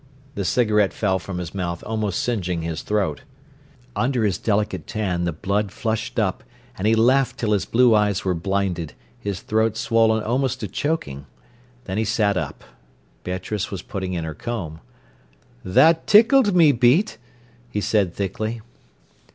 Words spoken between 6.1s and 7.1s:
up, and he